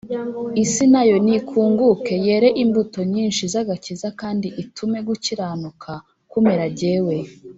Isi 0.63 0.83
na 0.93 1.01
yo 1.09 1.17
nikinguke 1.25 2.13
yere 2.25 2.49
imbuto 2.63 2.99
nyinshi 3.13 3.43
z 3.51 3.55
agakiza 3.61 4.07
kandi 4.21 4.47
itume 4.63 4.99
gukiranuka 5.07 5.91
kumera 6.31 6.65
jyewe 6.77 7.15